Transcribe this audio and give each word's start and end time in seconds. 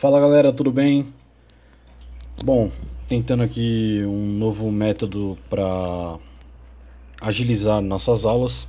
Fala 0.00 0.20
galera, 0.20 0.52
tudo 0.52 0.70
bem? 0.70 1.12
Bom, 2.44 2.70
tentando 3.08 3.42
aqui 3.42 4.00
um 4.06 4.26
novo 4.26 4.70
método 4.70 5.36
para 5.50 6.20
agilizar 7.20 7.82
nossas 7.82 8.24
aulas. 8.24 8.68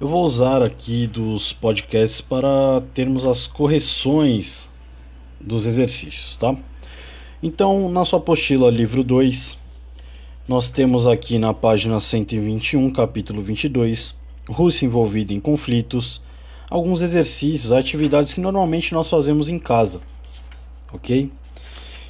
Eu 0.00 0.06
vou 0.06 0.24
usar 0.24 0.62
aqui 0.62 1.08
dos 1.08 1.52
podcasts 1.52 2.20
para 2.20 2.80
termos 2.94 3.26
as 3.26 3.48
correções 3.48 4.70
dos 5.40 5.66
exercícios, 5.66 6.36
tá? 6.36 6.56
Então, 7.42 7.88
na 7.88 8.04
sua 8.04 8.20
apostila, 8.20 8.70
livro 8.70 9.02
2, 9.02 9.58
nós 10.46 10.70
temos 10.70 11.08
aqui 11.08 11.40
na 11.40 11.52
página 11.52 11.98
121, 11.98 12.88
capítulo 12.92 13.42
22, 13.42 14.14
Rússia 14.48 14.86
envolvida 14.86 15.32
em 15.32 15.40
conflitos, 15.40 16.22
alguns 16.70 17.02
exercícios, 17.02 17.72
atividades 17.72 18.32
que 18.32 18.40
normalmente 18.40 18.94
nós 18.94 19.10
fazemos 19.10 19.48
em 19.48 19.58
casa 19.58 20.00
ok? 20.92 21.30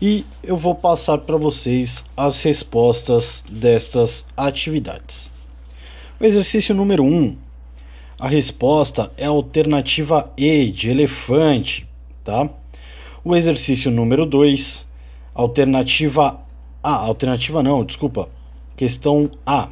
E 0.00 0.24
eu 0.42 0.56
vou 0.56 0.74
passar 0.74 1.18
para 1.18 1.36
vocês 1.36 2.04
as 2.16 2.42
respostas 2.42 3.44
destas 3.50 4.24
atividades. 4.36 5.30
O 6.18 6.24
exercício 6.24 6.74
número 6.74 7.02
1, 7.02 7.06
um, 7.06 7.36
a 8.18 8.28
resposta 8.28 9.12
é 9.16 9.26
a 9.26 9.30
alternativa 9.30 10.32
E 10.36 10.70
de 10.70 10.90
elefante, 10.90 11.86
tá? 12.24 12.48
O 13.22 13.36
exercício 13.36 13.90
número 13.90 14.24
2, 14.24 14.86
alternativa 15.34 16.40
A, 16.82 16.92
alternativa 16.92 17.62
não, 17.62 17.84
desculpa, 17.84 18.28
questão 18.76 19.30
A. 19.44 19.68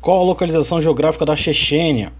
Qual 0.00 0.20
a 0.20 0.24
localização 0.24 0.80
geográfica 0.80 1.26
da 1.26 1.34
Chechênia? 1.34 2.12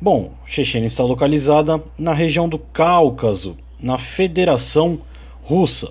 Bom, 0.00 0.32
Chechênia 0.46 0.88
está 0.88 1.02
localizada 1.02 1.82
na 1.96 2.12
região 2.12 2.48
do 2.48 2.58
Cáucaso, 2.58 3.56
na 3.80 3.98
Federação 3.98 5.00
russa. 5.48 5.90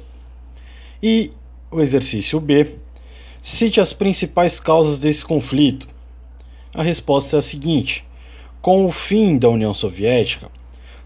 E 1.02 1.32
o 1.72 1.82
exercício 1.82 2.40
B. 2.40 2.76
Cite 3.42 3.82
as 3.82 3.92
principais 3.92 4.60
causas 4.60 5.00
desse 5.00 5.26
conflito. 5.26 5.88
A 6.74 6.84
resposta 6.84 7.38
é 7.38 7.40
a 7.40 7.42
seguinte: 7.42 8.06
com 8.62 8.86
o 8.86 8.92
fim 8.92 9.38
da 9.38 9.50
União 9.50 9.74
Soviética, 9.74 10.50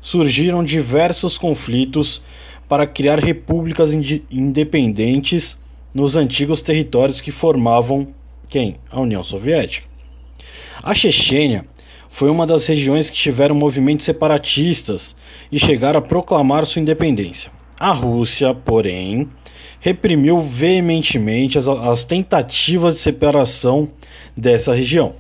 surgiram 0.02 0.64
diversos 0.64 1.38
conflitos 1.38 2.22
para 2.68 2.88
criar 2.88 3.20
repúblicas 3.20 3.94
independentes 4.30 5.58
nos 5.94 6.16
antigos 6.16 6.62
territórios 6.62 7.22
que 7.22 7.32
formavam 7.32 8.08
quem? 8.50 8.78
A 8.90 9.00
União 9.00 9.24
Soviética. 9.24 9.88
A 10.84 10.94
Chechênia 10.94 11.66
foi 12.10 12.30
uma 12.30 12.46
das 12.46 12.66
regiões 12.66 13.10
que 13.10 13.18
tiveram 13.18 13.56
movimentos 13.56 14.06
separatistas 14.06 15.16
e 15.50 15.58
chegaram 15.58 16.00
a 16.00 16.02
proclamar 16.02 16.66
sua 16.66 16.82
independência. 16.82 17.52
A 17.82 17.94
Rússia, 17.94 18.54
porém, 18.54 19.28
reprimiu 19.80 20.40
veementemente 20.40 21.58
as, 21.58 21.68
as 21.68 22.04
tentativas 22.04 22.94
de 22.94 23.00
separação 23.00 23.90
dessa 24.38 24.76
região. 24.76 25.16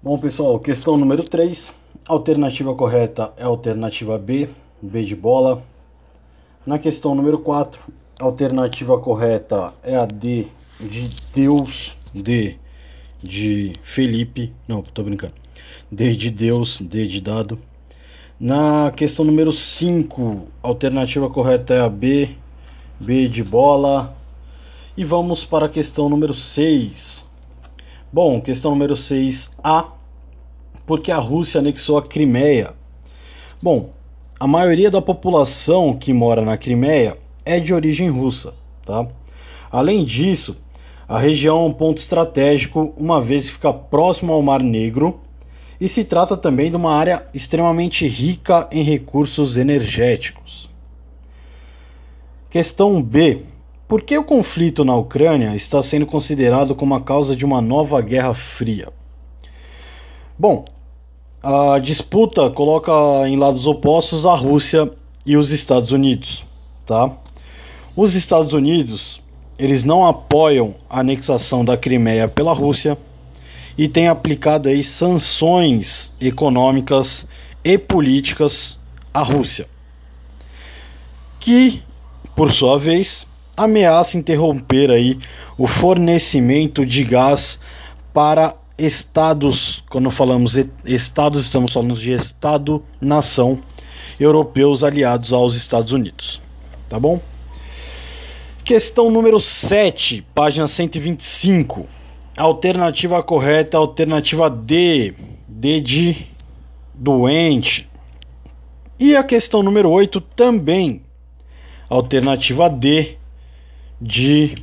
Bom, 0.00 0.16
pessoal, 0.18 0.56
questão 0.60 0.96
número 0.96 1.24
3. 1.24 1.74
Alternativa 2.06 2.72
correta 2.76 3.32
é 3.36 3.42
a 3.42 3.46
alternativa 3.46 4.16
B, 4.16 4.48
B 4.80 5.02
de 5.02 5.16
bola. 5.16 5.64
Na 6.64 6.78
questão 6.78 7.12
número 7.12 7.40
4, 7.40 7.80
a 8.20 8.24
alternativa 8.24 8.96
correta 8.96 9.74
é 9.82 9.96
a 9.96 10.06
D 10.06 10.46
de 10.78 11.10
Deus, 11.34 11.96
D 12.14 12.54
de 13.20 13.72
Felipe. 13.82 14.52
Não, 14.68 14.80
tô 14.80 15.02
brincando. 15.02 15.34
D 15.90 16.14
de 16.14 16.30
Deus, 16.30 16.80
D 16.80 17.08
de 17.08 17.20
dado. 17.20 17.58
Na 18.38 18.92
questão 18.94 19.24
número 19.24 19.50
5, 19.50 20.42
a 20.62 20.68
alternativa 20.68 21.30
correta 21.30 21.72
é 21.72 21.80
a 21.80 21.88
B, 21.88 22.28
B 23.00 23.28
de 23.28 23.42
bola. 23.42 24.14
E 24.94 25.04
vamos 25.04 25.46
para 25.46 25.64
a 25.64 25.70
questão 25.70 26.10
número 26.10 26.34
6. 26.34 27.24
Bom, 28.12 28.38
questão 28.42 28.72
número 28.72 28.92
6A, 28.92 29.86
porque 30.86 31.10
a 31.10 31.16
Rússia 31.16 31.60
anexou 31.60 31.96
a 31.96 32.02
Crimeia. 32.02 32.74
Bom, 33.62 33.88
a 34.38 34.46
maioria 34.46 34.90
da 34.90 35.00
população 35.00 35.96
que 35.96 36.12
mora 36.12 36.42
na 36.42 36.58
Crimeia 36.58 37.16
é 37.42 37.58
de 37.58 37.72
origem 37.72 38.10
russa, 38.10 38.52
tá? 38.84 39.08
Além 39.72 40.04
disso, 40.04 40.58
a 41.08 41.18
região 41.18 41.62
é 41.62 41.68
um 41.68 41.72
ponto 41.72 42.02
estratégico, 42.02 42.92
uma 42.98 43.18
vez 43.18 43.46
que 43.46 43.54
fica 43.54 43.72
próximo 43.72 44.34
ao 44.34 44.42
Mar 44.42 44.62
Negro 44.62 45.20
e 45.80 45.88
se 45.88 46.04
trata 46.04 46.36
também 46.36 46.70
de 46.70 46.76
uma 46.76 46.94
área 46.94 47.26
extremamente 47.34 48.06
rica 48.06 48.66
em 48.70 48.82
recursos 48.82 49.56
energéticos. 49.56 50.68
Questão 52.50 53.02
B. 53.02 53.42
Por 53.86 54.02
que 54.02 54.18
o 54.18 54.24
conflito 54.24 54.84
na 54.84 54.96
Ucrânia 54.96 55.54
está 55.54 55.80
sendo 55.80 56.06
considerado 56.06 56.74
como 56.74 56.94
a 56.94 57.00
causa 57.00 57.36
de 57.36 57.44
uma 57.44 57.60
nova 57.60 58.00
guerra 58.00 58.34
fria? 58.34 58.88
Bom, 60.36 60.64
a 61.42 61.78
disputa 61.78 62.50
coloca 62.50 62.92
em 63.28 63.36
lados 63.36 63.66
opostos 63.66 64.26
a 64.26 64.34
Rússia 64.34 64.90
e 65.24 65.36
os 65.36 65.52
Estados 65.52 65.92
Unidos, 65.92 66.44
tá? 66.84 67.12
Os 67.94 68.14
Estados 68.14 68.52
Unidos, 68.52 69.22
eles 69.58 69.84
não 69.84 70.06
apoiam 70.06 70.74
a 70.90 71.00
anexação 71.00 71.64
da 71.64 71.76
Crimeia 71.76 72.26
pela 72.26 72.52
Rússia 72.52 72.98
e 73.76 73.88
tem 73.88 74.08
aplicado 74.08 74.68
aí 74.68 74.82
sanções 74.82 76.12
econômicas 76.20 77.26
e 77.62 77.76
políticas 77.76 78.78
à 79.12 79.22
Rússia, 79.22 79.68
que, 81.38 81.82
por 82.34 82.52
sua 82.52 82.78
vez, 82.78 83.26
ameaça 83.56 84.16
interromper 84.16 84.90
aí 84.90 85.18
o 85.58 85.66
fornecimento 85.66 86.84
de 86.84 87.04
gás 87.04 87.58
para 88.12 88.56
estados, 88.78 89.82
quando 89.88 90.10
falamos 90.10 90.56
estados, 90.84 91.44
estamos 91.44 91.72
falando 91.72 91.94
de 91.94 92.12
estado-nação 92.12 93.60
europeus 94.18 94.84
aliados 94.84 95.32
aos 95.32 95.54
Estados 95.54 95.92
Unidos. 95.92 96.40
Tá 96.88 96.98
bom? 96.98 97.20
Questão 98.64 99.10
número 99.10 99.40
7, 99.40 100.26
página 100.34 100.66
125. 100.66 101.95
Alternativa 102.36 103.22
correta, 103.22 103.78
alternativa 103.78 104.50
D. 104.50 105.14
D 105.48 105.80
de 105.80 106.26
doente. 106.94 107.88
E 108.98 109.16
a 109.16 109.24
questão 109.24 109.62
número 109.62 109.90
8 109.90 110.20
também. 110.20 111.02
Alternativa 111.88 112.68
D 112.68 113.16
de 113.98 114.56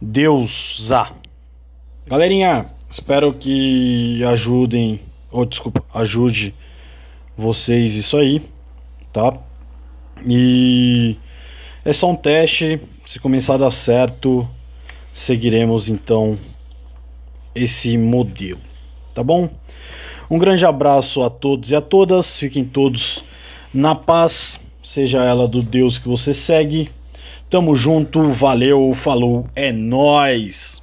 deusa. 0.00 1.08
Galerinha, 2.06 2.66
espero 2.88 3.34
que 3.34 4.22
ajudem, 4.24 5.00
ou 5.32 5.44
desculpa, 5.44 5.84
ajude 5.92 6.54
vocês 7.36 7.94
isso 7.94 8.16
aí, 8.16 8.48
tá? 9.12 9.36
E 10.24 11.16
é 11.84 11.92
só 11.92 12.10
um 12.10 12.16
teste, 12.16 12.80
se 13.04 13.18
começar 13.18 13.54
a 13.54 13.58
dar 13.58 13.70
certo, 13.70 14.48
seguiremos 15.18 15.88
então 15.88 16.38
esse 17.52 17.98
modelo, 17.98 18.60
tá 19.12 19.22
bom? 19.22 19.50
Um 20.30 20.38
grande 20.38 20.64
abraço 20.64 21.22
a 21.22 21.28
todos 21.28 21.70
e 21.72 21.76
a 21.76 21.80
todas, 21.80 22.38
fiquem 22.38 22.64
todos 22.64 23.24
na 23.74 23.94
paz, 23.94 24.60
seja 24.82 25.24
ela 25.24 25.48
do 25.48 25.60
Deus 25.60 25.98
que 25.98 26.08
você 26.08 26.32
segue. 26.32 26.90
Tamo 27.50 27.74
junto, 27.74 28.30
valeu, 28.30 28.94
falou, 28.94 29.46
é 29.56 29.72
nós. 29.72 30.77